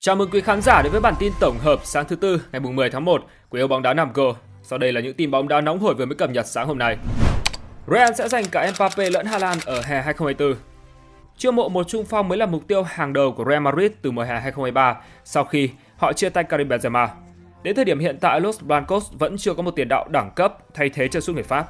Chào 0.00 0.16
mừng 0.16 0.30
quý 0.30 0.40
khán 0.40 0.62
giả 0.62 0.82
đến 0.82 0.92
với 0.92 1.00
bản 1.00 1.14
tin 1.18 1.32
tổng 1.40 1.58
hợp 1.58 1.80
sáng 1.84 2.04
thứ 2.08 2.16
tư 2.16 2.42
ngày 2.52 2.60
10 2.60 2.90
tháng 2.90 3.04
1 3.04 3.24
của 3.48 3.58
yêu 3.58 3.68
bóng 3.68 3.82
đá 3.82 3.94
Nam 3.94 4.10
Go. 4.14 4.34
Sau 4.62 4.78
đây 4.78 4.92
là 4.92 5.00
những 5.00 5.14
tin 5.14 5.30
bóng 5.30 5.48
đá 5.48 5.60
nóng 5.60 5.78
hổi 5.78 5.94
vừa 5.94 6.06
mới 6.06 6.14
cập 6.14 6.30
nhật 6.30 6.46
sáng 6.46 6.66
hôm 6.66 6.78
nay. 6.78 6.96
Real 7.86 8.12
sẽ 8.12 8.28
giành 8.28 8.44
cả 8.52 8.70
Mbappe 8.76 9.10
lẫn 9.10 9.26
Haaland 9.26 9.64
ở 9.66 9.74
hè 9.74 10.02
2024. 10.02 10.54
Chiêu 11.36 11.52
mộ 11.52 11.68
một 11.68 11.88
trung 11.88 12.04
phong 12.04 12.28
mới 12.28 12.38
là 12.38 12.46
mục 12.46 12.68
tiêu 12.68 12.82
hàng 12.82 13.12
đầu 13.12 13.32
của 13.32 13.44
Real 13.44 13.62
Madrid 13.62 13.92
từ 14.02 14.10
mùa 14.10 14.22
hè 14.22 14.40
2023 14.40 14.96
sau 15.24 15.44
khi 15.44 15.70
họ 15.96 16.12
chia 16.12 16.28
tay 16.28 16.44
Karim 16.44 16.68
Benzema. 16.68 17.08
Đến 17.62 17.76
thời 17.76 17.84
điểm 17.84 17.98
hiện 17.98 18.18
tại, 18.20 18.40
Los 18.40 18.62
Blancos 18.62 19.12
vẫn 19.12 19.36
chưa 19.38 19.54
có 19.54 19.62
một 19.62 19.76
tiền 19.76 19.88
đạo 19.88 20.08
đẳng 20.10 20.30
cấp 20.36 20.58
thay 20.74 20.88
thế 20.88 21.08
cho 21.08 21.20
sút 21.20 21.34
người 21.34 21.44
Pháp. 21.44 21.66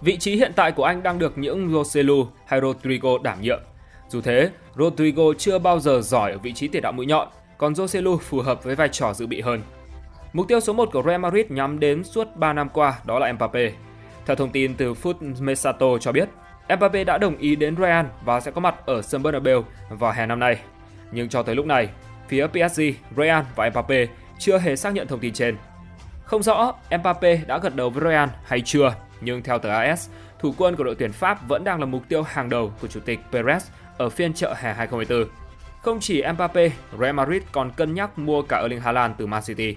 Vị 0.00 0.16
trí 0.16 0.36
hiện 0.36 0.52
tại 0.56 0.72
của 0.72 0.84
anh 0.84 1.02
đang 1.02 1.18
được 1.18 1.38
những 1.38 1.72
Roselu 1.72 2.26
hay 2.46 2.60
Rodrigo 2.60 3.10
đảm 3.22 3.40
nhiệm. 3.40 3.58
Dù 4.08 4.20
thế, 4.20 4.50
Rodrigo 4.76 5.22
chưa 5.38 5.58
bao 5.58 5.80
giờ 5.80 6.00
giỏi 6.00 6.32
ở 6.32 6.38
vị 6.38 6.52
trí 6.52 6.68
tiền 6.68 6.82
đạo 6.82 6.92
mũi 6.92 7.06
nhọn, 7.06 7.28
còn 7.58 7.72
Joselu 7.72 8.16
phù 8.16 8.40
hợp 8.40 8.64
với 8.64 8.74
vai 8.74 8.88
trò 8.88 9.12
dự 9.14 9.26
bị 9.26 9.40
hơn. 9.40 9.62
Mục 10.32 10.48
tiêu 10.48 10.60
số 10.60 10.72
1 10.72 10.88
của 10.92 11.02
Real 11.02 11.20
Madrid 11.20 11.46
nhắm 11.48 11.80
đến 11.80 12.04
suốt 12.04 12.36
3 12.36 12.52
năm 12.52 12.68
qua 12.68 12.98
đó 13.04 13.18
là 13.18 13.32
Mbappe. 13.32 13.72
Theo 14.26 14.36
thông 14.36 14.50
tin 14.50 14.74
từ 14.74 14.94
Foot 14.94 15.14
Mesato 15.40 15.98
cho 16.00 16.12
biết, 16.12 16.28
Mbappe 16.76 17.04
đã 17.04 17.18
đồng 17.18 17.36
ý 17.36 17.56
đến 17.56 17.76
Real 17.76 18.06
và 18.24 18.40
sẽ 18.40 18.50
có 18.50 18.60
mặt 18.60 18.74
ở 18.86 19.02
sân 19.02 19.22
Bernabeu 19.22 19.64
vào 19.90 20.12
hè 20.12 20.26
năm 20.26 20.40
nay. 20.40 20.58
Nhưng 21.12 21.28
cho 21.28 21.42
tới 21.42 21.54
lúc 21.54 21.66
này, 21.66 21.88
phía 22.28 22.46
PSG, 22.46 22.82
Real 23.16 23.44
và 23.56 23.70
Mbappe 23.70 24.06
chưa 24.38 24.58
hề 24.58 24.76
xác 24.76 24.94
nhận 24.94 25.06
thông 25.06 25.20
tin 25.20 25.32
trên. 25.32 25.56
Không 26.24 26.42
rõ 26.42 26.72
Mbappe 26.98 27.36
đã 27.46 27.58
gật 27.58 27.76
đầu 27.76 27.90
với 27.90 28.10
Real 28.10 28.28
hay 28.44 28.60
chưa, 28.60 28.94
nhưng 29.24 29.42
theo 29.42 29.58
tờ 29.58 29.68
AS, 29.68 30.10
thủ 30.38 30.54
quân 30.58 30.76
của 30.76 30.84
đội 30.84 30.94
tuyển 30.94 31.12
Pháp 31.12 31.48
vẫn 31.48 31.64
đang 31.64 31.80
là 31.80 31.86
mục 31.86 32.02
tiêu 32.08 32.22
hàng 32.22 32.48
đầu 32.48 32.72
của 32.80 32.88
chủ 32.88 33.00
tịch 33.00 33.20
Perez 33.32 33.60
ở 33.98 34.08
phiên 34.08 34.34
chợ 34.34 34.54
hè 34.54 34.74
2024. 34.74 35.28
Không 35.82 36.00
chỉ 36.00 36.22
Mbappe, 36.32 36.70
Real 37.00 37.14
Madrid 37.14 37.42
còn 37.52 37.70
cân 37.70 37.94
nhắc 37.94 38.18
mua 38.18 38.42
cả 38.42 38.58
Erling 38.58 38.80
Haaland 38.80 39.14
từ 39.18 39.26
Man 39.26 39.42
City. 39.42 39.76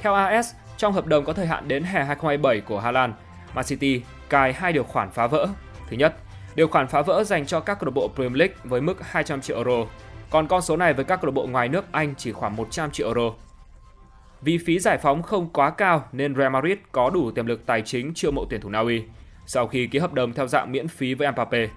Theo 0.00 0.14
AS, 0.14 0.50
trong 0.76 0.92
hợp 0.92 1.06
đồng 1.06 1.24
có 1.24 1.32
thời 1.32 1.46
hạn 1.46 1.68
đến 1.68 1.82
hè 1.82 2.04
2027 2.04 2.60
của 2.60 2.80
Haaland, 2.80 3.14
Man 3.54 3.64
City 3.64 4.02
cài 4.28 4.52
hai 4.52 4.72
điều 4.72 4.84
khoản 4.84 5.10
phá 5.10 5.26
vỡ. 5.26 5.48
Thứ 5.90 5.96
nhất, 5.96 6.14
điều 6.54 6.68
khoản 6.68 6.88
phá 6.88 7.02
vỡ 7.02 7.24
dành 7.24 7.46
cho 7.46 7.60
các 7.60 7.80
câu 7.80 7.86
lạc 7.86 7.94
bộ 7.94 8.10
Premier 8.14 8.36
League 8.36 8.54
với 8.64 8.80
mức 8.80 8.96
200 9.00 9.40
triệu 9.40 9.56
euro, 9.56 9.86
còn 10.30 10.46
con 10.48 10.62
số 10.62 10.76
này 10.76 10.92
với 10.92 11.04
các 11.04 11.20
câu 11.20 11.26
lạc 11.26 11.34
bộ 11.34 11.46
ngoài 11.46 11.68
nước 11.68 11.84
Anh 11.92 12.14
chỉ 12.18 12.32
khoảng 12.32 12.56
100 12.56 12.90
triệu 12.90 13.06
euro. 13.06 13.34
Vì 14.42 14.58
phí 14.58 14.78
giải 14.78 14.98
phóng 14.98 15.22
không 15.22 15.50
quá 15.52 15.70
cao 15.70 16.04
nên 16.12 16.34
Real 16.34 16.52
Madrid 16.52 16.78
có 16.92 17.10
đủ 17.10 17.30
tiềm 17.30 17.46
lực 17.46 17.66
tài 17.66 17.82
chính 17.82 18.14
chiêu 18.14 18.30
mộ 18.30 18.44
tuyển 18.44 18.60
thủ 18.60 18.68
Na 18.68 18.78
Uy 18.78 19.02
sau 19.46 19.66
khi 19.66 19.86
ký 19.86 19.98
hợp 19.98 20.12
đồng 20.12 20.32
theo 20.32 20.46
dạng 20.46 20.72
miễn 20.72 20.88
phí 20.88 21.14
với 21.14 21.32
Mbappe. 21.32 21.68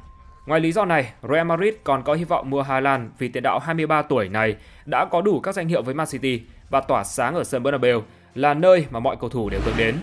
Ngoài 0.46 0.62
lý 0.62 0.72
do 0.72 0.86
này, 0.86 1.14
Real 1.30 1.48
Madrid 1.48 1.74
còn 1.84 2.04
có 2.04 2.14
hy 2.14 2.24
vọng 2.24 2.50
mua 2.50 2.62
Haaland 2.62 3.10
vì 3.18 3.28
tiền 3.28 3.44
đạo 3.44 3.60
23 3.60 4.02
tuổi 4.02 4.30
này 4.30 4.56
đã 4.86 5.06
có 5.06 5.22
đủ 5.22 5.40
các 5.40 5.56
danh 5.56 5.68
hiệu 5.68 5.82
với 5.82 5.94
Man 5.94 6.08
City 6.08 6.42
và 6.70 6.82
tỏa 6.82 7.04
sáng 7.04 7.36
ở 7.36 7.44
sân 7.44 7.64
Bernabeu 7.64 8.04
là 8.36 8.54
nơi 8.54 8.86
mà 8.92 9.00
mọi 9.00 9.16
cầu 9.20 9.30
thủ 9.30 9.50
đều 9.50 9.62
hướng 9.66 9.78
đến. 9.78 9.96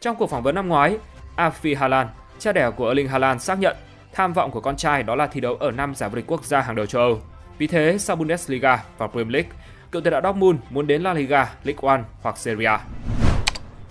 Trong 0.00 0.16
cuộc 0.16 0.30
phỏng 0.30 0.42
vấn 0.42 0.54
năm 0.54 0.68
ngoái, 0.68 0.98
Afi 1.36 1.78
Haaland, 1.78 2.08
cha 2.38 2.52
đẻ 2.52 2.70
của 2.76 2.88
Erling 2.88 3.08
Haaland 3.08 3.42
xác 3.42 3.58
nhận 3.58 3.76
tham 4.12 4.32
vọng 4.32 4.50
của 4.50 4.60
con 4.60 4.76
trai 4.76 5.02
đó 5.02 5.14
là 5.14 5.26
thi 5.26 5.40
đấu 5.40 5.54
ở 5.54 5.70
năm 5.70 5.94
giải 5.94 6.10
vô 6.10 6.16
địch 6.16 6.24
quốc 6.26 6.44
gia 6.44 6.60
hàng 6.60 6.76
đầu 6.76 6.86
châu 6.86 7.02
Âu. 7.02 7.20
Vì 7.58 7.66
thế, 7.66 7.96
sau 7.98 8.16
Bundesliga 8.16 8.84
và 8.98 9.06
Premier 9.06 9.32
League, 9.32 9.50
cựu 9.92 10.02
tiền 10.02 10.12
đạo 10.12 10.20
Dortmund 10.24 10.58
muốn 10.70 10.86
đến 10.86 11.02
La 11.02 11.12
Liga, 11.12 11.54
League 11.64 11.88
One 11.88 12.02
hoặc 12.22 12.38
Serie 12.38 12.66
A. 12.66 12.80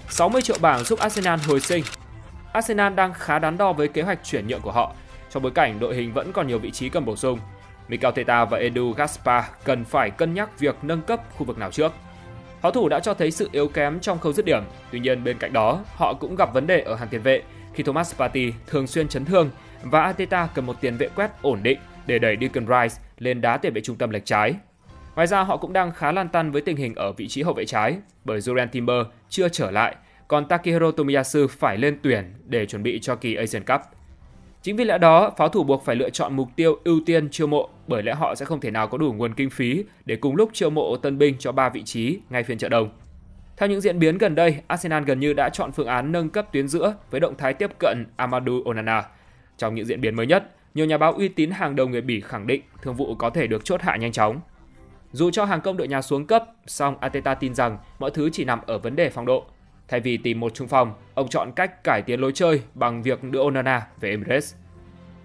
60 0.10 0.42
triệu 0.42 0.58
bảng 0.62 0.84
giúp 0.84 1.00
Arsenal 1.00 1.40
hồi 1.48 1.60
sinh. 1.60 1.84
Arsenal 2.54 2.94
đang 2.94 3.14
khá 3.14 3.40
đắn 3.40 3.58
đo 3.58 3.74
với 3.74 3.88
kế 3.88 4.02
hoạch 4.02 4.20
chuyển 4.24 4.48
nhượng 4.48 4.62
của 4.62 4.72
họ 4.72 4.94
trong 5.30 5.44
bối 5.44 5.52
cảnh 5.52 5.80
đội 5.80 5.96
hình 5.96 6.14
vẫn 6.14 6.32
còn 6.32 6.48
nhiều 6.48 6.60
vị 6.60 6.72
trí 6.72 6.90
cần 6.90 7.06
bổ 7.06 7.16
sung. 7.16 7.40
Mikel 7.88 8.12
Teta 8.16 8.46
và 8.46 8.58
Edu 8.58 8.92
Gaspar 8.92 9.44
cần 9.64 9.86
phải 9.86 10.10
cân 10.10 10.34
nhắc 10.34 10.60
việc 10.60 10.76
nâng 10.82 11.02
cấp 11.02 11.22
khu 11.38 11.46
vực 11.46 11.58
nào 11.58 11.72
trước. 11.72 11.94
Pháo 12.62 12.72
thủ 12.72 12.90
đã 12.90 13.00
cho 13.00 13.14
thấy 13.14 13.32
sự 13.32 13.50
yếu 13.52 13.68
kém 13.68 14.00
trong 14.00 14.20
khâu 14.20 14.34
dứt 14.34 14.46
điểm, 14.46 14.64
tuy 14.92 15.00
nhiên 15.00 15.24
bên 15.24 15.38
cạnh 15.38 15.54
đó 15.54 15.80
họ 15.96 16.14
cũng 16.14 16.36
gặp 16.36 16.54
vấn 16.54 16.68
đề 16.68 16.82
ở 16.82 16.96
hàng 16.96 17.08
tiền 17.08 17.22
vệ 17.22 17.42
khi 17.74 17.84
Thomas 17.84 18.16
Partey 18.16 18.54
thường 18.68 18.88
xuyên 18.88 19.08
chấn 19.08 19.26
thương 19.26 19.50
và 19.84 20.02
Ateta 20.02 20.48
cần 20.56 20.66
một 20.66 20.82
tiền 20.82 20.98
vệ 20.98 21.10
quét 21.16 21.32
ổn 21.42 21.60
định 21.64 21.80
để 22.06 22.20
đẩy 22.20 22.38
Deacon 22.40 22.66
Rice 22.68 23.02
lên 23.18 23.42
đá 23.42 23.58
tiền 23.58 23.74
vệ 23.74 23.82
trung 23.82 23.96
tâm 23.96 24.10
lệch 24.10 24.26
trái. 24.26 24.56
Ngoài 25.16 25.28
ra 25.28 25.44
họ 25.44 25.58
cũng 25.58 25.74
đang 25.74 25.92
khá 25.92 26.12
lan 26.12 26.30
tăn 26.30 26.52
với 26.52 26.62
tình 26.62 26.78
hình 26.78 26.96
ở 26.96 27.12
vị 27.12 27.28
trí 27.28 27.42
hậu 27.42 27.54
vệ 27.54 27.66
trái 27.66 27.98
bởi 28.26 28.40
Julian 28.40 28.68
Timber 28.68 29.06
chưa 29.30 29.50
trở 29.50 29.72
lại, 29.72 29.96
còn 30.28 30.48
Takehiro 30.48 30.92
Tomiyasu 30.92 31.48
phải 31.48 31.78
lên 31.78 32.00
tuyển 32.04 32.34
để 32.46 32.66
chuẩn 32.66 32.84
bị 32.84 33.00
cho 33.00 33.16
kỳ 33.16 33.36
Asian 33.36 33.64
Cup. 33.64 33.82
Chính 34.62 34.76
vì 34.76 34.86
lẽ 34.86 34.98
đó, 34.98 35.32
pháo 35.38 35.50
thủ 35.50 35.64
buộc 35.64 35.86
phải 35.86 35.96
lựa 35.96 36.10
chọn 36.10 36.36
mục 36.36 36.48
tiêu 36.56 36.80
ưu 36.84 37.00
tiên 37.06 37.30
chiêu 37.30 37.48
mộ 37.48 37.70
bởi 37.88 38.04
lẽ 38.04 38.14
họ 38.14 38.36
sẽ 38.36 38.46
không 38.46 38.60
thể 38.60 38.72
nào 38.72 38.88
có 38.88 38.98
đủ 38.98 39.14
nguồn 39.14 39.34
kinh 39.34 39.50
phí 39.50 39.84
để 40.06 40.16
cùng 40.16 40.36
lúc 40.36 40.50
chiêu 40.54 40.70
mộ 40.70 40.98
tân 40.98 41.18
binh 41.18 41.36
cho 41.40 41.52
3 41.52 41.70
vị 41.70 41.84
trí 41.84 42.20
ngay 42.30 42.44
phiên 42.44 42.58
chợ 42.58 42.70
đông. 42.70 42.90
Theo 43.58 43.70
những 43.70 43.82
diễn 43.82 44.00
biến 44.00 44.18
gần 44.18 44.36
đây, 44.36 44.56
Arsenal 44.68 45.04
gần 45.04 45.20
như 45.20 45.34
đã 45.34 45.50
chọn 45.50 45.72
phương 45.72 45.88
án 45.88 46.12
nâng 46.12 46.30
cấp 46.30 46.48
tuyến 46.52 46.68
giữa 46.68 46.96
với 47.12 47.20
động 47.20 47.38
thái 47.38 47.54
tiếp 47.54 47.72
cận 47.80 48.06
Amadou 48.16 48.64
Onana. 48.66 49.04
Trong 49.58 49.76
những 49.76 49.86
diễn 49.86 50.02
biến 50.02 50.16
mới 50.16 50.28
nhất, 50.28 50.44
nhiều 50.74 50.86
nhà 50.86 50.98
báo 50.98 51.14
uy 51.14 51.28
tín 51.28 51.52
hàng 51.52 51.76
đầu 51.76 51.88
người 51.88 52.02
Bỉ 52.02 52.22
khẳng 52.22 52.48
định 52.48 52.62
thương 52.82 52.96
vụ 52.96 53.16
có 53.16 53.30
thể 53.30 53.48
được 53.48 53.66
chốt 53.66 53.82
hạ 53.82 53.96
nhanh 53.96 54.12
chóng. 54.12 54.42
Dù 55.12 55.32
cho 55.32 55.46
hàng 55.46 55.62
công 55.62 55.78
đội 55.78 55.88
nhà 55.88 56.02
xuống 56.02 56.28
cấp, 56.28 56.44
song 56.68 56.96
Ateta 57.00 57.34
tin 57.34 57.56
rằng 57.56 57.78
mọi 58.00 58.12
thứ 58.12 58.30
chỉ 58.34 58.46
nằm 58.46 58.62
ở 58.66 58.78
vấn 58.78 58.96
đề 58.96 59.10
phong 59.10 59.26
độ. 59.26 59.46
Thay 59.88 60.00
vì 60.00 60.18
tìm 60.18 60.40
một 60.40 60.54
trung 60.54 60.68
phong, 60.68 60.94
ông 61.14 61.28
chọn 61.28 61.52
cách 61.52 61.84
cải 61.84 62.02
tiến 62.02 62.22
lối 62.22 62.32
chơi 62.36 62.62
bằng 62.74 63.04
việc 63.04 63.24
đưa 63.24 63.44
Onana 63.44 63.88
về 64.00 64.10
Emirates. 64.10 64.56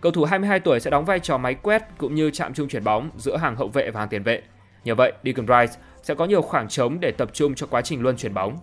Cầu 0.01 0.13
thủ 0.13 0.25
22 0.25 0.61
tuổi 0.61 0.81
sẽ 0.81 0.91
đóng 0.91 1.05
vai 1.05 1.21
trò 1.21 1.39
máy 1.39 1.55
quét 1.55 1.83
cũng 1.99 2.15
như 2.15 2.31
chạm 2.31 2.55
trung 2.55 2.69
chuyển 2.69 2.85
bóng 2.85 3.11
giữa 3.17 3.37
hàng 3.37 3.57
hậu 3.57 3.69
vệ 3.69 3.91
và 3.91 4.01
hàng 4.01 4.09
tiền 4.09 4.23
vệ. 4.23 4.43
Nhờ 4.85 4.95
vậy, 4.95 5.13
Deacon 5.25 5.47
Rice 5.47 5.81
sẽ 6.03 6.15
có 6.15 6.25
nhiều 6.25 6.43
khoảng 6.43 6.69
trống 6.69 7.01
để 7.01 7.11
tập 7.11 7.31
trung 7.33 7.55
cho 7.55 7.67
quá 7.67 7.83
trình 7.83 8.03
luân 8.03 8.17
chuyển 8.17 8.35
bóng. 8.35 8.59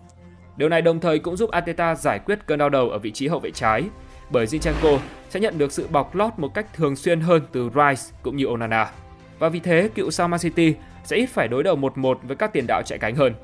Điều 0.56 0.68
này 0.68 0.82
đồng 0.82 1.00
thời 1.00 1.18
cũng 1.18 1.36
giúp 1.36 1.50
Ateta 1.50 1.94
giải 1.94 2.18
quyết 2.18 2.38
cơn 2.46 2.58
đau 2.58 2.68
đầu 2.68 2.90
ở 2.90 2.98
vị 2.98 3.10
trí 3.10 3.28
hậu 3.28 3.40
vệ 3.40 3.50
trái, 3.50 3.84
bởi 4.30 4.46
Zinchenko 4.46 4.98
sẽ 5.30 5.40
nhận 5.40 5.58
được 5.58 5.72
sự 5.72 5.88
bọc 5.88 6.14
lót 6.14 6.32
một 6.36 6.54
cách 6.54 6.66
thường 6.74 6.96
xuyên 6.96 7.20
hơn 7.20 7.42
từ 7.52 7.70
Rice 7.74 8.16
cũng 8.22 8.36
như 8.36 8.46
Onana. 8.46 8.90
Và 9.38 9.48
vì 9.48 9.60
thế, 9.60 9.90
cựu 9.94 10.10
sao 10.10 10.28
Man 10.28 10.40
City 10.40 10.74
sẽ 11.04 11.16
ít 11.16 11.26
phải 11.26 11.48
đối 11.48 11.62
đầu 11.62 11.76
1-1 11.76 12.14
với 12.22 12.36
các 12.36 12.52
tiền 12.52 12.64
đạo 12.68 12.82
chạy 12.86 12.98
cánh 12.98 13.16
hơn. 13.16 13.34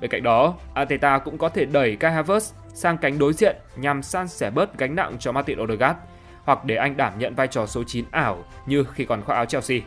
Bên 0.00 0.10
cạnh 0.10 0.22
đó, 0.22 0.54
Arteta 0.74 1.18
cũng 1.18 1.38
có 1.38 1.48
thể 1.48 1.64
đẩy 1.64 1.96
Kai 1.96 2.12
Havertz 2.12 2.52
sang 2.74 2.98
cánh 2.98 3.18
đối 3.18 3.32
diện 3.32 3.56
nhằm 3.76 4.02
san 4.02 4.28
sẻ 4.28 4.50
bớt 4.50 4.78
gánh 4.78 4.94
nặng 4.94 5.16
cho 5.18 5.32
Martin 5.32 5.60
Odegaard 5.62 5.98
hoặc 6.44 6.64
để 6.64 6.76
anh 6.76 6.96
đảm 6.96 7.12
nhận 7.18 7.34
vai 7.34 7.46
trò 7.46 7.66
số 7.66 7.84
9 7.84 8.04
ảo 8.10 8.44
như 8.66 8.84
khi 8.94 9.04
còn 9.04 9.22
khoác 9.22 9.34
áo 9.34 9.46
Chelsea. 9.46 9.78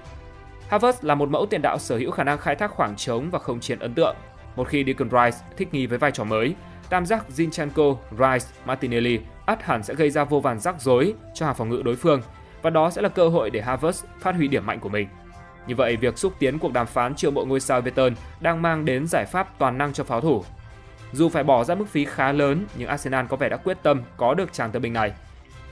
Havertz 0.70 0.94
là 1.02 1.16
một 1.16 1.30
mẫu 1.30 1.46
tiền 1.46 1.62
đạo 1.62 1.78
sở 1.78 1.98
hữu 1.98 2.12
khả 2.12 2.24
năng 2.24 2.38
khai 2.38 2.56
thác 2.56 2.72
khoảng 2.72 2.96
trống 2.96 3.30
và 3.30 3.40
không 3.40 3.60
chiến 3.60 3.80
ấn 3.80 3.94
tượng. 3.94 4.16
Một 4.56 4.68
khi 4.68 4.84
Deacon 4.84 5.10
Rice 5.10 5.46
thích 5.58 5.74
nghi 5.74 5.86
với 5.86 5.98
vai 5.98 6.12
trò 6.12 6.24
mới, 6.24 6.56
tam 6.90 7.06
giác 7.06 7.26
Zinchenko, 7.36 7.96
Rice, 8.12 8.46
Martinelli 8.66 9.20
ắt 9.46 9.64
hẳn 9.64 9.84
sẽ 9.84 9.94
gây 9.94 10.10
ra 10.10 10.24
vô 10.24 10.40
vàn 10.40 10.60
rắc 10.60 10.82
rối 10.82 11.14
cho 11.34 11.46
hàng 11.46 11.56
phòng 11.56 11.70
ngự 11.70 11.82
đối 11.82 11.96
phương 11.96 12.22
và 12.62 12.70
đó 12.70 12.90
sẽ 12.90 13.02
là 13.02 13.10
cơ 13.10 13.30
hội 13.30 13.50
để 13.50 13.62
Havertz 13.62 14.06
phát 14.20 14.36
huy 14.36 14.48
điểm 14.48 14.66
mạnh 14.66 14.80
của 14.80 14.90
mình. 14.90 15.08
Như 15.68 15.76
vậy, 15.76 15.98
việc 15.98 16.18
xúc 16.18 16.34
tiến 16.40 16.60
cuộc 16.60 16.74
đàm 16.74 16.88
phán 16.88 17.16
triệu 17.16 17.32
mộ 17.32 17.46
ngôi 17.46 17.60
sao 17.60 17.78
Everton 17.78 18.14
đang 18.40 18.62
mang 18.62 18.86
đến 18.86 19.08
giải 19.08 19.26
pháp 19.26 19.60
toàn 19.60 19.78
năng 19.78 19.94
cho 19.94 20.04
pháo 20.04 20.22
thủ. 20.22 20.44
Dù 21.14 21.30
phải 21.30 21.44
bỏ 21.44 21.64
ra 21.64 21.76
mức 21.76 21.86
phí 21.90 22.06
khá 22.06 22.32
lớn, 22.32 22.66
nhưng 22.78 22.88
Arsenal 22.88 23.26
có 23.26 23.38
vẻ 23.38 23.50
đã 23.50 23.58
quyết 23.58 23.78
tâm 23.84 24.02
có 24.18 24.34
được 24.34 24.54
chàng 24.54 24.72
tân 24.72 24.82
binh 24.82 24.94
này. 24.94 25.12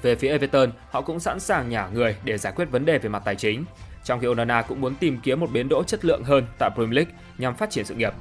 Về 0.01 0.15
phía 0.15 0.29
Everton, 0.29 0.71
họ 0.91 1.01
cũng 1.01 1.19
sẵn 1.19 1.39
sàng 1.39 1.69
nhả 1.69 1.87
người 1.93 2.15
để 2.23 2.37
giải 2.37 2.53
quyết 2.55 2.71
vấn 2.71 2.85
đề 2.85 2.97
về 2.97 3.09
mặt 3.09 3.21
tài 3.25 3.35
chính, 3.35 3.65
trong 4.03 4.19
khi 4.19 4.27
Onana 4.27 4.61
cũng 4.61 4.81
muốn 4.81 4.95
tìm 4.95 5.19
kiếm 5.23 5.39
một 5.39 5.51
biến 5.51 5.69
đỗ 5.69 5.83
chất 5.83 6.05
lượng 6.05 6.23
hơn 6.23 6.45
tại 6.59 6.69
Premier 6.75 6.95
League 6.95 7.13
nhằm 7.37 7.55
phát 7.55 7.69
triển 7.69 7.85
sự 7.85 7.95
nghiệp. 7.95 8.13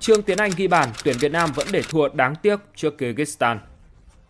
Trương 0.00 0.22
Tiến 0.22 0.38
Anh 0.38 0.50
ghi 0.56 0.68
bàn, 0.68 0.88
tuyển 1.04 1.16
Việt 1.20 1.32
Nam 1.32 1.50
vẫn 1.54 1.66
để 1.72 1.82
thua 1.90 2.08
đáng 2.08 2.34
tiếc 2.34 2.60
trước 2.76 2.94
Kyrgyzstan. 2.98 3.58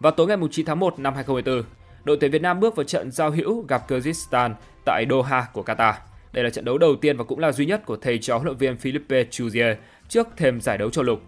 Vào 0.00 0.12
tối 0.12 0.26
ngày 0.26 0.36
9 0.50 0.66
tháng 0.66 0.78
1 0.78 0.98
năm 0.98 1.14
2024, 1.14 1.64
đội 2.04 2.16
tuyển 2.20 2.30
Việt 2.30 2.42
Nam 2.42 2.60
bước 2.60 2.76
vào 2.76 2.84
trận 2.84 3.10
giao 3.10 3.30
hữu 3.30 3.64
gặp 3.68 3.90
Kyrgyzstan 3.90 4.54
tại 4.84 5.06
Doha 5.10 5.46
của 5.52 5.62
Qatar. 5.62 5.92
Đây 6.32 6.44
là 6.44 6.50
trận 6.50 6.64
đấu 6.64 6.78
đầu 6.78 6.96
tiên 6.96 7.16
và 7.16 7.24
cũng 7.24 7.38
là 7.38 7.52
duy 7.52 7.66
nhất 7.66 7.86
của 7.86 7.96
thầy 7.96 8.18
trò 8.18 8.34
huấn 8.34 8.46
luyện 8.46 8.56
viên 8.56 8.76
Philippe 8.76 9.24
Chuzier 9.24 9.74
trước 10.08 10.28
thềm 10.36 10.60
giải 10.60 10.78
đấu 10.78 10.90
châu 10.90 11.04
lục. 11.04 11.22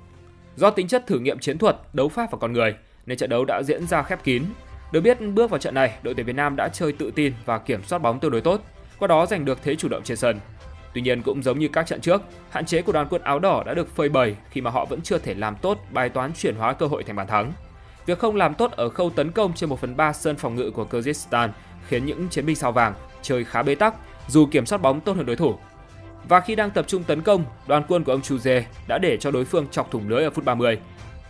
Do 0.57 0.71
tính 0.71 0.89
chất 0.89 1.07
thử 1.07 1.19
nghiệm 1.19 1.39
chiến 1.39 1.59
thuật, 1.59 1.77
đấu 1.93 2.09
pháp 2.09 2.31
và 2.31 2.39
con 2.41 2.53
người, 2.53 2.75
nên 3.07 3.19
trận 3.19 3.31
đấu 3.31 3.45
đã 3.45 3.63
diễn 3.63 3.87
ra 3.87 4.03
khép 4.03 4.25
kín. 4.25 4.45
Được 4.93 5.01
biết, 5.01 5.21
bước 5.35 5.51
vào 5.51 5.59
trận 5.59 5.75
này, 5.75 5.99
đội 6.03 6.15
tuyển 6.15 6.27
Việt 6.27 6.37
Nam 6.37 6.57
đã 6.57 6.69
chơi 6.69 6.93
tự 6.93 7.11
tin 7.11 7.33
và 7.45 7.59
kiểm 7.59 7.83
soát 7.83 7.99
bóng 7.99 8.21
tương 8.21 8.31
đối 8.31 8.41
tốt, 8.41 8.61
qua 8.99 9.09
đó 9.09 9.27
giành 9.27 9.45
được 9.45 9.59
thế 9.63 9.77
chủ 9.77 9.89
động 9.89 10.03
trên 10.05 10.17
sân. 10.17 10.41
Tuy 10.95 11.01
nhiên 11.01 11.23
cũng 11.23 11.43
giống 11.43 11.59
như 11.59 11.69
các 11.69 11.87
trận 11.87 12.01
trước, 12.01 12.23
hạn 12.51 12.67
chế 12.67 12.83
của 12.83 12.93
đoàn 12.93 13.07
quân 13.11 13.23
áo 13.23 13.39
đỏ 13.39 13.63
đã 13.67 13.75
được 13.75 13.97
phơi 13.97 14.09
bày 14.09 14.37
khi 14.51 14.61
mà 14.61 14.71
họ 14.71 14.85
vẫn 14.85 15.01
chưa 15.01 15.19
thể 15.19 15.35
làm 15.35 15.57
tốt 15.57 15.79
bài 15.91 16.09
toán 16.09 16.33
chuyển 16.33 16.55
hóa 16.55 16.73
cơ 16.73 16.87
hội 16.87 17.05
thành 17.05 17.17
bàn 17.17 17.27
thắng. 17.27 17.53
Việc 18.07 18.19
không 18.19 18.37
làm 18.37 18.55
tốt 18.55 18.71
ở 18.71 18.89
khâu 18.89 19.11
tấn 19.11 19.31
công 19.31 19.53
trên 19.55 19.71
1 19.71 19.81
phần 19.81 19.97
3 19.97 20.13
sân 20.13 20.37
phòng 20.37 20.55
ngự 20.55 20.71
của 20.71 20.87
Kyrgyzstan 20.91 21.49
khiến 21.89 22.07
những 22.07 22.29
chiến 22.29 22.47
binh 22.47 22.57
sao 22.57 22.73
vàng 22.73 22.95
chơi 23.23 23.45
khá 23.45 23.63
bế 23.63 23.75
tắc 23.75 23.95
dù 24.29 24.47
kiểm 24.47 24.67
soát 24.67 24.79
bóng 24.79 25.01
tốt 25.01 25.17
hơn 25.17 25.27
đối 25.27 25.37
thủ. 25.37 25.55
Và 26.29 26.41
khi 26.41 26.55
đang 26.55 26.71
tập 26.71 26.85
trung 26.89 27.05
tấn 27.05 27.21
công, 27.21 27.45
đoàn 27.67 27.83
quân 27.89 28.05
của 28.05 28.13
ông 28.13 28.21
Chuze 28.21 28.63
đã 28.89 28.99
để 28.99 29.17
cho 29.17 29.31
đối 29.31 29.45
phương 29.45 29.67
chọc 29.71 29.91
thủng 29.91 30.09
lưới 30.09 30.25
ở 30.25 30.31
phút 30.31 30.45
30. 30.45 30.79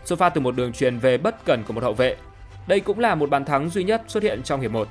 Xuất 0.04 0.18
phát 0.18 0.28
từ 0.34 0.40
một 0.40 0.56
đường 0.56 0.72
truyền 0.72 0.98
về 0.98 1.18
bất 1.18 1.44
cẩn 1.44 1.62
của 1.64 1.72
một 1.72 1.82
hậu 1.82 1.94
vệ, 1.94 2.16
Đây 2.68 2.80
cũng 2.80 2.98
là 2.98 3.14
một 3.14 3.30
bàn 3.30 3.44
thắng 3.44 3.70
duy 3.70 3.84
nhất 3.84 4.02
xuất 4.08 4.22
hiện 4.22 4.42
trong 4.42 4.60
hiệp 4.60 4.70
1. 4.70 4.88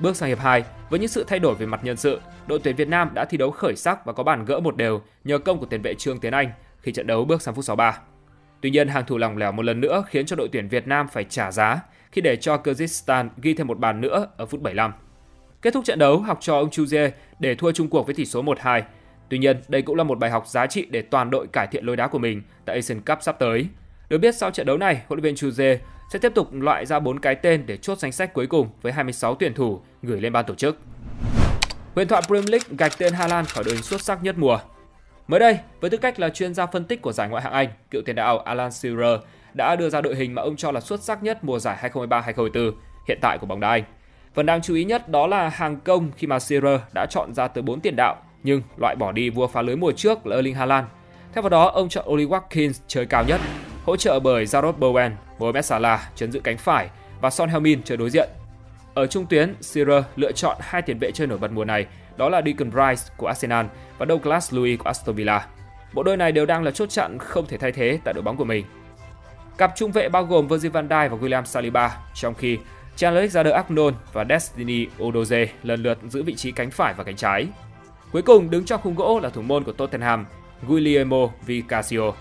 Bước 0.00 0.16
sang 0.16 0.28
hiệp 0.28 0.38
2, 0.38 0.64
với 0.90 1.00
những 1.00 1.08
sự 1.08 1.24
thay 1.28 1.38
đổi 1.38 1.54
về 1.54 1.66
mặt 1.66 1.80
nhân 1.84 1.96
sự, 1.96 2.20
đội 2.46 2.58
tuyển 2.58 2.76
Việt 2.76 2.88
Nam 2.88 3.10
đã 3.14 3.24
thi 3.24 3.38
đấu 3.38 3.50
khởi 3.50 3.76
sắc 3.76 4.04
và 4.06 4.12
có 4.12 4.22
bàn 4.22 4.44
gỡ 4.44 4.60
một 4.60 4.76
đều 4.76 5.02
nhờ 5.24 5.38
công 5.38 5.58
của 5.58 5.66
tiền 5.66 5.82
vệ 5.82 5.94
Trương 5.94 6.20
Tiến 6.20 6.32
Anh 6.32 6.50
khi 6.78 6.92
trận 6.92 7.06
đấu 7.06 7.24
bước 7.24 7.42
sang 7.42 7.54
phút 7.54 7.64
63. 7.64 7.98
Tuy 8.60 8.70
nhiên, 8.70 8.88
hàng 8.88 9.04
thủ 9.06 9.18
lỏng 9.18 9.36
lẻo 9.36 9.52
một 9.52 9.62
lần 9.62 9.80
nữa 9.80 10.04
khiến 10.08 10.26
cho 10.26 10.36
đội 10.36 10.48
tuyển 10.52 10.68
Việt 10.68 10.86
Nam 10.86 11.08
phải 11.08 11.24
trả 11.24 11.52
giá 11.52 11.80
khi 12.12 12.20
để 12.20 12.36
cho 12.36 12.56
Kyrgyzstan 12.56 13.28
ghi 13.36 13.54
thêm 13.54 13.66
một 13.66 13.78
bàn 13.78 14.00
nữa 14.00 14.26
ở 14.36 14.46
phút 14.46 14.60
75. 14.60 14.92
Kết 15.62 15.74
thúc 15.74 15.84
trận 15.84 15.98
đấu, 15.98 16.18
học 16.18 16.38
trò 16.40 16.58
ông 16.58 16.70
Chu 16.70 16.84
Jie 16.84 17.10
để 17.38 17.54
thua 17.54 17.72
chung 17.72 17.88
cuộc 17.88 18.06
với 18.06 18.14
tỷ 18.14 18.24
số 18.24 18.42
1-2. 18.42 18.82
Tuy 19.28 19.38
nhiên, 19.38 19.60
đây 19.68 19.82
cũng 19.82 19.96
là 19.96 20.04
một 20.04 20.18
bài 20.18 20.30
học 20.30 20.46
giá 20.46 20.66
trị 20.66 20.86
để 20.90 21.02
toàn 21.02 21.30
đội 21.30 21.46
cải 21.46 21.66
thiện 21.66 21.84
lối 21.84 21.96
đá 21.96 22.06
của 22.06 22.18
mình 22.18 22.42
tại 22.64 22.76
Asian 22.76 23.00
Cup 23.00 23.18
sắp 23.22 23.36
tới. 23.38 23.66
Được 24.08 24.18
biết 24.18 24.34
sau 24.34 24.50
trận 24.50 24.66
đấu 24.66 24.76
này, 24.76 24.94
huấn 24.94 25.20
luyện 25.20 25.22
viên 25.22 25.34
Chu 25.34 25.48
Jie 25.48 25.76
sẽ 26.12 26.18
tiếp 26.18 26.32
tục 26.34 26.48
loại 26.52 26.86
ra 26.86 26.98
4 27.00 27.20
cái 27.20 27.34
tên 27.34 27.66
để 27.66 27.76
chốt 27.76 27.98
danh 27.98 28.12
sách 28.12 28.32
cuối 28.32 28.46
cùng 28.46 28.68
với 28.82 28.92
26 28.92 29.34
tuyển 29.34 29.54
thủ 29.54 29.80
gửi 30.02 30.20
lên 30.20 30.32
ban 30.32 30.44
tổ 30.46 30.54
chức. 30.54 30.78
Huyền 31.94 32.08
thoại 32.08 32.22
Premier 32.26 32.50
League 32.50 32.68
gạch 32.78 32.98
tên 32.98 33.12
Hà 33.12 33.28
Lan 33.28 33.44
khỏi 33.44 33.64
đội 33.64 33.74
hình 33.74 33.82
xuất 33.82 34.00
sắc 34.00 34.22
nhất 34.22 34.38
mùa. 34.38 34.58
Mới 35.28 35.40
đây, 35.40 35.58
với 35.80 35.90
tư 35.90 35.96
cách 35.96 36.20
là 36.20 36.28
chuyên 36.28 36.54
gia 36.54 36.66
phân 36.66 36.84
tích 36.84 37.02
của 37.02 37.12
giải 37.12 37.28
Ngoại 37.28 37.42
hạng 37.42 37.52
Anh, 37.52 37.68
cựu 37.90 38.02
tiền 38.02 38.16
đạo 38.16 38.38
Alan 38.38 38.72
Shearer 38.72 39.20
đã 39.54 39.76
đưa 39.76 39.90
ra 39.90 40.00
đội 40.00 40.14
hình 40.14 40.34
mà 40.34 40.42
ông 40.42 40.56
cho 40.56 40.70
là 40.70 40.80
xuất 40.80 41.02
sắc 41.02 41.22
nhất 41.22 41.44
mùa 41.44 41.58
giải 41.58 41.90
2023-2024 41.92 42.72
hiện 43.08 43.18
tại 43.20 43.38
của 43.38 43.46
bóng 43.46 43.60
đá 43.60 43.68
Anh. 43.68 43.82
Phần 44.34 44.46
đáng 44.46 44.62
chú 44.62 44.74
ý 44.74 44.84
nhất 44.84 45.08
đó 45.08 45.26
là 45.26 45.48
hàng 45.48 45.80
công 45.80 46.10
khi 46.16 46.26
mà 46.26 46.38
Shearer 46.38 46.80
đã 46.94 47.06
chọn 47.06 47.34
ra 47.34 47.48
tới 47.48 47.62
4 47.62 47.80
tiền 47.80 47.96
đạo 47.96 48.16
nhưng 48.42 48.62
loại 48.76 48.96
bỏ 48.96 49.12
đi 49.12 49.30
vua 49.30 49.46
phá 49.46 49.62
lưới 49.62 49.76
mùa 49.76 49.92
trước 49.92 50.26
là 50.26 50.36
Erling 50.36 50.54
Haaland. 50.54 50.86
Theo 51.32 51.42
vào 51.42 51.50
đó, 51.50 51.68
ông 51.68 51.88
chọn 51.88 52.04
Oli 52.08 52.26
Watkins 52.26 52.72
chơi 52.86 53.06
cao 53.06 53.24
nhất, 53.24 53.40
hỗ 53.84 53.96
trợ 53.96 54.20
bởi 54.20 54.44
Jarrod 54.44 54.78
Bowen, 54.78 55.10
Mohamed 55.38 55.64
Salah 55.64 56.00
chấn 56.14 56.32
giữ 56.32 56.40
cánh 56.40 56.58
phải 56.58 56.88
và 57.20 57.30
Son 57.30 57.48
Heung-min 57.48 57.78
chơi 57.84 57.96
đối 57.96 58.10
diện. 58.10 58.28
Ở 58.94 59.06
trung 59.06 59.26
tuyến, 59.26 59.54
Shearer 59.60 60.04
lựa 60.16 60.32
chọn 60.32 60.56
hai 60.60 60.82
tiền 60.82 60.98
vệ 60.98 61.10
chơi 61.12 61.26
nổi 61.26 61.38
bật 61.38 61.52
mùa 61.52 61.64
này, 61.64 61.86
đó 62.16 62.28
là 62.28 62.42
Declan 62.46 62.70
Rice 62.70 63.14
của 63.16 63.26
Arsenal 63.26 63.66
và 63.98 64.06
Douglas 64.06 64.54
Luiz 64.54 64.76
của 64.76 64.84
Aston 64.84 65.14
Villa. 65.14 65.46
Bộ 65.92 66.02
đôi 66.02 66.16
này 66.16 66.32
đều 66.32 66.46
đang 66.46 66.62
là 66.62 66.70
chốt 66.70 66.90
chặn 66.90 67.18
không 67.18 67.46
thể 67.46 67.56
thay 67.56 67.72
thế 67.72 67.98
tại 68.04 68.14
đội 68.14 68.22
bóng 68.22 68.36
của 68.36 68.44
mình. 68.44 68.64
Cặp 69.58 69.72
trung 69.76 69.92
vệ 69.92 70.08
bao 70.08 70.24
gồm 70.24 70.48
Virgil 70.48 70.70
van 70.70 70.88
Dijk 70.88 71.08
và 71.08 71.16
William 71.16 71.44
Saliba, 71.44 71.96
trong 72.14 72.34
khi 72.34 72.58
Alexander-Arnold 73.02 73.92
và 74.12 74.24
Destiny 74.28 74.86
Odoze 74.98 75.46
lần 75.62 75.82
lượt 75.82 75.98
giữ 76.08 76.22
vị 76.22 76.34
trí 76.34 76.52
cánh 76.52 76.70
phải 76.70 76.94
và 76.94 77.04
cánh 77.04 77.16
trái. 77.16 77.46
Cuối 78.12 78.22
cùng 78.22 78.50
đứng 78.50 78.64
trong 78.64 78.80
khung 78.82 78.94
gỗ 78.94 79.20
là 79.22 79.28
thủ 79.28 79.42
môn 79.42 79.64
của 79.64 79.72
Tottenham, 79.72 80.26
Guillermo 80.68 81.28
Vicasio. 81.46 82.12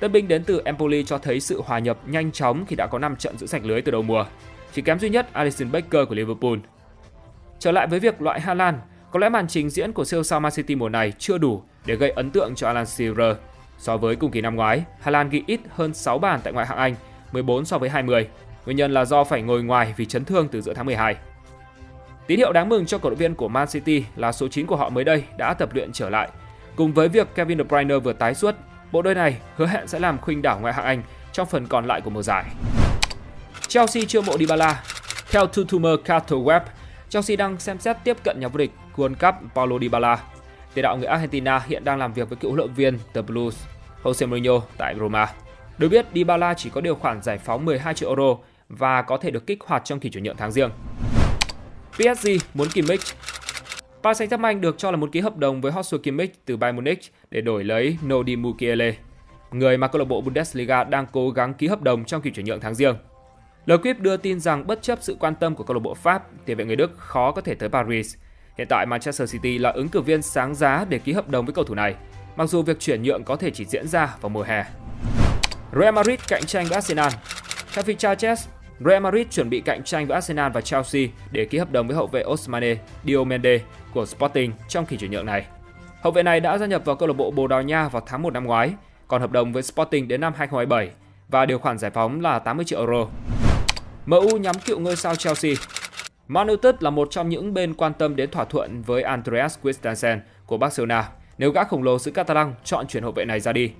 Tân 0.00 0.12
binh 0.12 0.28
đến 0.28 0.44
từ 0.44 0.62
Empoli 0.64 1.04
cho 1.04 1.18
thấy 1.18 1.40
sự 1.40 1.62
hòa 1.64 1.78
nhập 1.78 1.98
nhanh 2.06 2.32
chóng 2.32 2.64
khi 2.66 2.76
đã 2.76 2.86
có 2.86 2.98
5 2.98 3.16
trận 3.16 3.38
giữ 3.38 3.46
sạch 3.46 3.64
lưới 3.64 3.82
từ 3.82 3.92
đầu 3.92 4.02
mùa. 4.02 4.26
Chỉ 4.72 4.82
kém 4.82 4.98
duy 4.98 5.08
nhất 5.08 5.32
Alisson 5.32 5.72
Becker 5.72 6.08
của 6.08 6.14
Liverpool. 6.14 6.58
Trở 7.58 7.72
lại 7.72 7.86
với 7.86 8.00
việc 8.00 8.22
loại 8.22 8.40
Hà 8.40 8.54
Lan, 8.54 8.78
có 9.10 9.18
lẽ 9.18 9.28
màn 9.28 9.48
trình 9.48 9.70
diễn 9.70 9.92
của 9.92 10.04
siêu 10.04 10.22
sao 10.22 10.40
Man 10.40 10.52
City 10.52 10.74
mùa 10.74 10.88
này 10.88 11.12
chưa 11.18 11.38
đủ 11.38 11.62
để 11.86 11.96
gây 11.96 12.10
ấn 12.10 12.30
tượng 12.30 12.54
cho 12.54 12.66
Alan 12.66 12.86
Shearer. 12.86 13.36
So 13.78 13.96
với 13.96 14.16
cùng 14.16 14.30
kỳ 14.30 14.40
năm 14.40 14.56
ngoái, 14.56 14.84
Hà 15.00 15.10
Lan 15.10 15.30
ghi 15.30 15.42
ít 15.46 15.60
hơn 15.70 15.94
6 15.94 16.18
bàn 16.18 16.40
tại 16.44 16.52
ngoại 16.52 16.66
hạng 16.66 16.78
Anh, 16.78 16.94
14 17.32 17.64
so 17.64 17.78
với 17.78 17.88
20. 17.90 18.28
Nguyên 18.64 18.76
nhân 18.76 18.92
là 18.92 19.04
do 19.04 19.24
phải 19.24 19.42
ngồi 19.42 19.62
ngoài 19.62 19.94
vì 19.96 20.06
chấn 20.06 20.24
thương 20.24 20.48
từ 20.48 20.60
giữa 20.60 20.74
tháng 20.74 20.86
12. 20.86 21.16
Tín 22.26 22.38
hiệu 22.38 22.52
đáng 22.52 22.68
mừng 22.68 22.86
cho 22.86 22.98
cổ 22.98 23.10
động 23.10 23.18
viên 23.18 23.34
của 23.34 23.48
Man 23.48 23.68
City 23.68 24.04
là 24.16 24.32
số 24.32 24.48
9 24.48 24.66
của 24.66 24.76
họ 24.76 24.88
mới 24.88 25.04
đây 25.04 25.24
đã 25.38 25.54
tập 25.54 25.68
luyện 25.74 25.92
trở 25.92 26.10
lại. 26.10 26.28
Cùng 26.76 26.92
với 26.92 27.08
việc 27.08 27.34
Kevin 27.34 27.58
De 27.58 27.64
Bruyne 27.64 27.98
vừa 27.98 28.12
tái 28.12 28.34
xuất, 28.34 28.56
bộ 28.92 29.02
đôi 29.02 29.14
này 29.14 29.36
hứa 29.56 29.66
hẹn 29.66 29.88
sẽ 29.88 29.98
làm 29.98 30.18
khuynh 30.18 30.42
đảo 30.42 30.58
ngoại 30.60 30.74
hạng 30.74 30.84
Anh 30.84 31.02
trong 31.32 31.46
phần 31.46 31.66
còn 31.66 31.86
lại 31.86 32.00
của 32.00 32.10
mùa 32.10 32.22
giải. 32.22 32.44
Chelsea 33.68 34.02
chưa 34.08 34.20
mộ 34.20 34.38
Dybala. 34.38 34.82
Theo 35.30 35.46
Tutumer 35.46 35.94
Carter 36.04 36.38
Web, 36.38 36.60
Chelsea 37.08 37.36
đang 37.36 37.58
xem 37.58 37.78
xét 37.78 37.96
tiếp 38.04 38.16
cận 38.24 38.40
nhà 38.40 38.48
vô 38.48 38.58
địch 38.58 38.70
World 38.96 39.14
Cup 39.14 39.54
Paulo 39.54 39.78
Dybala. 39.78 40.18
Tiền 40.74 40.82
đạo 40.82 40.96
người 40.96 41.06
Argentina 41.06 41.58
hiện 41.58 41.84
đang 41.84 41.98
làm 41.98 42.12
việc 42.12 42.28
với 42.28 42.36
cựu 42.36 42.50
huấn 42.50 42.58
luyện 42.58 42.74
viên 42.74 42.98
The 43.14 43.22
Blues 43.22 43.64
Jose 44.02 44.28
Mourinho 44.28 44.60
tại 44.78 44.94
Roma. 45.00 45.28
Được 45.78 45.88
biết, 45.88 46.06
Dybala 46.14 46.54
chỉ 46.54 46.70
có 46.70 46.80
điều 46.80 46.94
khoản 46.94 47.22
giải 47.22 47.38
phóng 47.38 47.64
12 47.64 47.94
triệu 47.94 48.08
euro 48.08 48.36
và 48.68 49.02
có 49.02 49.16
thể 49.16 49.30
được 49.30 49.46
kích 49.46 49.62
hoạt 49.66 49.84
trong 49.84 50.00
kỳ 50.00 50.10
chuyển 50.10 50.24
nhượng 50.24 50.36
tháng 50.36 50.52
riêng. 50.52 50.70
PSG 51.92 52.28
muốn 52.54 52.68
Kimmich 52.68 53.00
Paris 54.02 54.22
Saint-Germain 54.22 54.60
được 54.60 54.78
cho 54.78 54.90
là 54.90 54.96
muốn 54.96 55.10
ký 55.10 55.20
hợp 55.20 55.36
đồng 55.36 55.60
với 55.60 55.72
Joshua 55.72 55.98
Kimmich 55.98 56.44
từ 56.44 56.56
Bayern 56.56 56.76
Munich 56.76 57.00
để 57.30 57.40
đổi 57.40 57.64
lấy 57.64 57.98
Nodi 58.06 58.36
Mukiele, 58.36 58.94
người 59.52 59.76
mà 59.76 59.88
câu 59.88 59.98
lạc 59.98 60.04
bộ 60.04 60.20
Bundesliga 60.20 60.84
đang 60.84 61.06
cố 61.12 61.30
gắng 61.30 61.54
ký 61.54 61.66
hợp 61.66 61.82
đồng 61.82 62.04
trong 62.04 62.22
kỳ 62.22 62.30
chuyển 62.30 62.46
nhượng 62.46 62.60
tháng 62.60 62.74
riêng. 62.74 62.96
L'Equipe 63.66 64.00
đưa 64.00 64.16
tin 64.16 64.40
rằng 64.40 64.66
bất 64.66 64.82
chấp 64.82 64.98
sự 65.02 65.16
quan 65.20 65.34
tâm 65.34 65.54
của 65.54 65.64
câu 65.64 65.74
lạc 65.74 65.80
bộ 65.80 65.94
Pháp, 65.94 66.22
tiền 66.44 66.56
vệ 66.56 66.64
người 66.64 66.76
Đức 66.76 66.98
khó 66.98 67.32
có 67.32 67.40
thể 67.40 67.54
tới 67.54 67.68
Paris. 67.68 68.16
Hiện 68.58 68.66
tại 68.70 68.86
Manchester 68.86 69.32
City 69.32 69.58
là 69.58 69.70
ứng 69.70 69.88
cử 69.88 70.00
viên 70.00 70.22
sáng 70.22 70.54
giá 70.54 70.84
để 70.88 70.98
ký 70.98 71.12
hợp 71.12 71.28
đồng 71.28 71.46
với 71.46 71.54
cầu 71.54 71.64
thủ 71.64 71.74
này, 71.74 71.94
mặc 72.36 72.46
dù 72.46 72.62
việc 72.62 72.80
chuyển 72.80 73.02
nhượng 73.02 73.24
có 73.24 73.36
thể 73.36 73.50
chỉ 73.50 73.64
diễn 73.64 73.88
ra 73.88 74.16
vào 74.20 74.28
mùa 74.28 74.42
hè. 74.42 74.64
Real 75.80 75.94
Madrid 75.94 76.20
cạnh 76.28 76.42
tranh 76.46 76.66
với 76.66 76.74
Arsenal. 76.74 77.12
Trong 77.74 77.84
Theo 77.84 78.14
Charles, 78.14 78.48
Real 78.80 79.02
Madrid 79.02 79.26
chuẩn 79.30 79.50
bị 79.50 79.60
cạnh 79.60 79.82
tranh 79.82 80.06
với 80.06 80.14
Arsenal 80.14 80.52
và 80.52 80.60
Chelsea 80.60 81.02
để 81.30 81.44
ký 81.44 81.58
hợp 81.58 81.72
đồng 81.72 81.86
với 81.86 81.96
hậu 81.96 82.06
vệ 82.06 82.24
Osmane 82.24 82.76
Diomende 83.04 83.60
của 83.94 84.06
Sporting 84.06 84.52
trong 84.68 84.86
kỳ 84.86 84.96
chuyển 84.96 85.10
nhượng 85.10 85.26
này. 85.26 85.46
Hậu 86.02 86.12
vệ 86.12 86.22
này 86.22 86.40
đã 86.40 86.58
gia 86.58 86.66
nhập 86.66 86.82
vào 86.84 86.96
câu 86.96 87.08
lạc 87.08 87.14
bộ 87.16 87.30
Bồ 87.30 87.46
Đào 87.46 87.62
Nha 87.62 87.88
vào 87.88 88.02
tháng 88.06 88.22
1 88.22 88.32
năm 88.32 88.44
ngoái, 88.44 88.72
còn 89.08 89.20
hợp 89.20 89.32
đồng 89.32 89.52
với 89.52 89.62
Sporting 89.62 90.08
đến 90.08 90.20
năm 90.20 90.32
2027 90.36 90.90
và 91.28 91.46
điều 91.46 91.58
khoản 91.58 91.78
giải 91.78 91.90
phóng 91.90 92.20
là 92.20 92.38
80 92.38 92.64
triệu 92.64 92.78
euro. 92.78 93.06
MU 94.06 94.36
nhắm 94.36 94.54
cựu 94.66 94.78
ngôi 94.78 94.96
sao 94.96 95.14
Chelsea. 95.14 95.52
Man 96.28 96.46
United 96.46 96.74
là 96.80 96.90
một 96.90 97.08
trong 97.10 97.28
những 97.28 97.54
bên 97.54 97.74
quan 97.74 97.92
tâm 97.94 98.16
đến 98.16 98.30
thỏa 98.30 98.44
thuận 98.44 98.82
với 98.82 99.02
Andreas 99.02 99.58
Christensen 99.62 100.20
của 100.46 100.56
Barcelona 100.56 101.08
nếu 101.38 101.50
gã 101.50 101.64
khổng 101.64 101.82
lồ 101.82 101.98
xứ 101.98 102.10
Catalan 102.10 102.54
chọn 102.64 102.86
chuyển 102.86 103.02
hậu 103.02 103.12
vệ 103.12 103.24
này 103.24 103.40
ra 103.40 103.52
đi. 103.52 103.72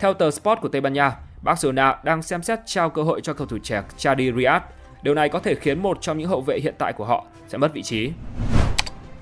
Theo 0.00 0.14
tờ 0.14 0.30
Sport 0.30 0.60
của 0.60 0.68
Tây 0.68 0.80
Ban 0.80 0.92
Nha, 0.92 1.12
Barcelona 1.42 1.98
đang 2.04 2.22
xem 2.22 2.42
xét 2.42 2.58
trao 2.66 2.90
cơ 2.90 3.02
hội 3.02 3.20
cho 3.20 3.34
cầu 3.34 3.46
thủ 3.46 3.58
trẻ 3.62 3.82
Chadi 3.96 4.32
Riyad. 4.32 4.62
Điều 5.02 5.14
này 5.14 5.28
có 5.28 5.38
thể 5.38 5.54
khiến 5.54 5.82
một 5.82 5.98
trong 6.00 6.18
những 6.18 6.28
hậu 6.28 6.40
vệ 6.40 6.58
hiện 6.58 6.74
tại 6.78 6.92
của 6.92 7.04
họ 7.04 7.24
sẽ 7.48 7.58
mất 7.58 7.72
vị 7.74 7.82
trí. 7.82 8.10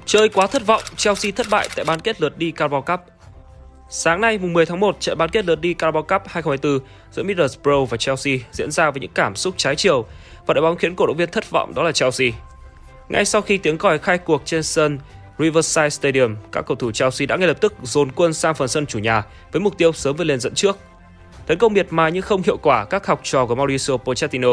Chơi 0.06 0.28
quá 0.28 0.46
thất 0.46 0.66
vọng, 0.66 0.82
Chelsea 0.96 1.32
thất 1.36 1.46
bại 1.50 1.68
tại 1.76 1.84
bán 1.84 2.00
kết 2.00 2.20
lượt 2.20 2.38
đi 2.38 2.50
Carabao 2.50 2.82
Cup. 2.82 3.00
Sáng 3.90 4.20
nay, 4.20 4.38
mùng 4.38 4.52
10 4.52 4.66
tháng 4.66 4.80
1, 4.80 4.96
trận 5.00 5.18
bán 5.18 5.30
kết 5.30 5.44
lượt 5.44 5.60
đi 5.60 5.74
Carabao 5.74 6.02
Cup 6.02 6.22
2024 6.26 6.88
giữa 7.10 7.22
Middlesbrough 7.22 7.90
và 7.90 7.96
Chelsea 7.96 8.34
diễn 8.52 8.70
ra 8.70 8.90
với 8.90 9.00
những 9.00 9.10
cảm 9.14 9.36
xúc 9.36 9.54
trái 9.56 9.76
chiều 9.76 10.04
và 10.46 10.54
đội 10.54 10.62
bóng 10.62 10.76
khiến 10.76 10.96
cổ 10.96 11.06
động 11.06 11.16
viên 11.16 11.30
thất 11.30 11.50
vọng 11.50 11.74
đó 11.74 11.82
là 11.82 11.92
Chelsea. 11.92 12.28
Ngay 13.08 13.24
sau 13.24 13.42
khi 13.42 13.58
tiếng 13.58 13.78
còi 13.78 13.98
khai 13.98 14.18
cuộc 14.18 14.42
trên 14.44 14.62
sân 14.62 14.98
Riverside 15.38 15.90
Stadium, 15.90 16.36
các 16.52 16.64
cầu 16.66 16.76
thủ 16.76 16.92
Chelsea 16.92 17.26
đã 17.26 17.36
ngay 17.36 17.48
lập 17.48 17.60
tức 17.60 17.74
dồn 17.82 18.10
quân 18.12 18.34
sang 18.34 18.54
phần 18.54 18.68
sân 18.68 18.86
chủ 18.86 18.98
nhà 18.98 19.22
với 19.52 19.60
mục 19.60 19.78
tiêu 19.78 19.92
sớm 19.92 20.16
vươn 20.16 20.26
lên 20.26 20.40
dẫn 20.40 20.54
trước. 20.54 20.78
Tấn 21.50 21.58
công 21.58 21.72
miệt 21.72 21.86
mài 21.90 22.12
nhưng 22.12 22.22
không 22.22 22.42
hiệu 22.42 22.56
quả, 22.56 22.84
các 22.84 23.06
học 23.06 23.20
trò 23.22 23.46
của 23.46 23.54
Mauricio 23.54 23.96
Pochettino 23.96 24.48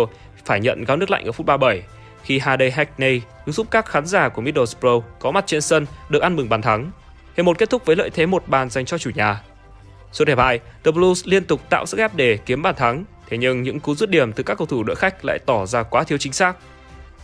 phải 0.45 0.59
nhận 0.59 0.83
gáo 0.83 0.97
nước 0.97 1.11
lạnh 1.11 1.25
ở 1.25 1.31
phút 1.31 1.45
37 1.45 1.83
khi 2.23 2.39
Hade 2.39 2.69
Hackney 2.69 3.21
giúp 3.45 3.67
các 3.71 3.85
khán 3.85 4.05
giả 4.05 4.29
của 4.29 4.41
Middlesbrough 4.41 5.05
có 5.19 5.31
mặt 5.31 5.43
trên 5.47 5.61
sân 5.61 5.85
được 6.09 6.21
ăn 6.21 6.35
mừng 6.35 6.49
bàn 6.49 6.61
thắng. 6.61 6.91
Hiệp 7.37 7.45
một 7.45 7.57
kết 7.57 7.69
thúc 7.69 7.85
với 7.85 7.95
lợi 7.95 8.09
thế 8.09 8.25
một 8.25 8.47
bàn 8.47 8.69
dành 8.69 8.85
cho 8.85 8.97
chủ 8.97 9.09
nhà. 9.15 9.41
Suốt 10.11 10.27
hiệp 10.27 10.37
2, 10.37 10.59
The 10.83 10.91
Blues 10.91 11.27
liên 11.27 11.43
tục 11.43 11.61
tạo 11.69 11.85
sức 11.85 11.97
ép 11.97 12.15
để 12.15 12.37
kiếm 12.45 12.61
bàn 12.61 12.75
thắng, 12.75 13.03
thế 13.29 13.37
nhưng 13.37 13.63
những 13.63 13.79
cú 13.79 13.95
dứt 13.95 14.09
điểm 14.09 14.33
từ 14.33 14.43
các 14.43 14.57
cầu 14.57 14.67
thủ 14.67 14.83
đội 14.83 14.95
khách 14.95 15.25
lại 15.25 15.39
tỏ 15.39 15.65
ra 15.65 15.83
quá 15.83 16.03
thiếu 16.03 16.17
chính 16.17 16.33
xác. 16.33 16.57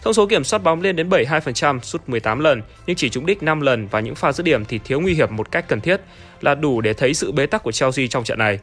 Thông 0.02 0.14
số 0.14 0.28
kiểm 0.28 0.44
soát 0.44 0.64
bóng 0.64 0.82
lên 0.82 0.96
đến 0.96 1.10
72% 1.10 1.80
suốt 1.80 2.10
18 2.10 2.40
lần 2.40 2.62
nhưng 2.88 2.96
chỉ 2.96 3.10
trúng 3.10 3.26
đích 3.26 3.44
5 3.44 3.62
lần 3.62 3.88
và 3.88 4.00
những 4.00 4.16
pha 4.16 4.32
dứt 4.32 4.44
điểm 4.44 4.66
thì 4.66 4.80
thiếu 4.80 5.00
nguy 5.00 5.14
hiểm 5.14 5.36
một 5.36 5.52
cách 5.52 5.66
cần 5.68 5.82
thiết 5.82 6.02
là 6.42 6.56
đủ 6.56 6.82
để 6.82 6.94
thấy 6.94 7.14
sự 7.14 7.32
bế 7.32 7.46
tắc 7.46 7.64
của 7.64 7.72
Chelsea 7.72 8.08
trong 8.08 8.24
trận 8.24 8.38
này. 8.38 8.60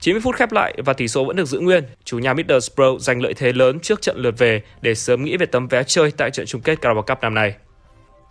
90 0.00 0.20
phút 0.20 0.34
khép 0.36 0.52
lại 0.52 0.74
và 0.84 0.92
tỷ 0.92 1.08
số 1.08 1.24
vẫn 1.24 1.36
được 1.36 1.44
giữ 1.44 1.60
nguyên. 1.60 1.84
Chủ 2.04 2.18
nhà 2.18 2.34
Middlesbrough 2.34 3.00
giành 3.00 3.22
lợi 3.22 3.34
thế 3.34 3.52
lớn 3.52 3.80
trước 3.80 4.02
trận 4.02 4.16
lượt 4.18 4.38
về 4.38 4.62
để 4.80 4.94
sớm 4.94 5.24
nghĩ 5.24 5.36
về 5.36 5.46
tấm 5.46 5.68
vé 5.68 5.82
chơi 5.82 6.10
tại 6.10 6.30
trận 6.30 6.46
chung 6.46 6.60
kết 6.60 6.80
Carabao 6.80 7.02
Cup 7.02 7.20
năm 7.20 7.34
nay. 7.34 7.54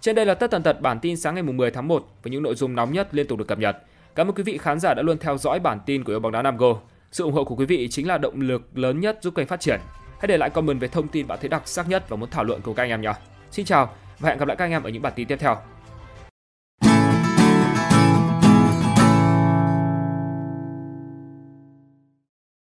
Trên 0.02 0.16
đây 0.16 0.26
là 0.26 0.34
tất 0.34 0.52
tần 0.52 0.64
tật 0.64 0.82
bản 0.82 1.00
tin 1.00 1.18
sáng 1.18 1.34
ngày 1.36 1.44
10 1.44 1.72
tháng 1.72 1.88
1 1.88 2.06
với 2.24 2.32
những 2.32 2.44
nội 2.44 2.56
dung 2.56 2.76
nóng 2.76 2.94
nhất 2.94 3.08
liên 3.12 3.28
tục 3.28 3.40
được 3.40 3.48
cập 3.48 3.60
nhật. 3.60 3.78
Cảm 4.16 4.28
ơn 4.28 4.36
quý 4.36 4.44
vị 4.44 4.58
khán 4.58 4.80
giả 4.80 4.94
đã 4.94 5.02
luôn 5.02 5.18
theo 5.18 5.38
dõi 5.38 5.60
bản 5.60 5.80
tin 5.86 6.04
của 6.04 6.14
yêu 6.14 6.20
bóng 6.20 6.32
đá 6.32 6.42
Nam 6.42 6.58
Go. 6.58 6.76
Sự 7.12 7.24
ủng 7.24 7.34
hộ 7.34 7.44
của 7.44 7.56
quý 7.56 7.66
vị 7.66 7.88
chính 7.92 8.08
là 8.08 8.18
động 8.18 8.42
lực 8.42 8.62
lớn 8.78 9.00
nhất 9.00 9.20
giúp 9.22 9.36
kênh 9.36 9.48
phát 9.48 9.60
triển. 9.60 9.80
Hãy 10.20 10.28
để 10.28 10.38
lại 10.38 10.50
comment 10.50 10.80
về 10.80 10.88
thông 10.88 11.08
tin 11.08 11.28
bạn 11.28 11.38
thấy 11.42 11.50
đặc 11.50 11.62
sắc 11.66 11.90
nhất 11.90 12.10
và 12.10 12.18
muốn 12.18 12.30
thảo 12.30 12.44
luận 12.44 12.62
cùng 12.62 12.76
các 12.76 12.84
anh 12.84 12.90
em 12.90 13.02
nhé. 13.02 13.14
Xin 13.52 13.66
chào 13.66 13.96
và 14.20 14.30
hẹn 14.30 14.38
gặp 14.38 14.48
lại 14.48 14.58
các 14.58 14.66
anh 14.66 14.72
em 14.72 14.84
ở 14.84 14.90
những 14.90 15.02
bản 15.02 15.14
tin 15.16 15.28
tiếp 15.28 15.38
theo. 15.40 15.58